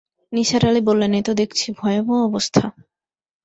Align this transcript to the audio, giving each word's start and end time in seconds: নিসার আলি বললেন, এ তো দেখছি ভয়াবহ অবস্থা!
নিসার 0.33 0.63
আলি 0.65 0.81
বললেন, 0.89 1.11
এ 1.13 1.21
তো 1.27 1.31
দেখছি 1.41 1.67
ভয়াবহ 1.79 2.17
অবস্থা! 2.29 2.63